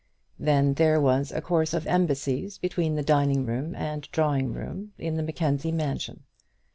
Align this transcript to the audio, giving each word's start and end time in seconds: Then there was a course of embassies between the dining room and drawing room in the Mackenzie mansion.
Then 0.39 0.73
there 0.73 0.99
was 0.99 1.31
a 1.31 1.41
course 1.41 1.75
of 1.75 1.85
embassies 1.85 2.57
between 2.57 2.95
the 2.95 3.03
dining 3.03 3.45
room 3.45 3.75
and 3.75 4.09
drawing 4.11 4.51
room 4.51 4.93
in 4.97 5.15
the 5.15 5.21
Mackenzie 5.21 5.71
mansion. 5.71 6.23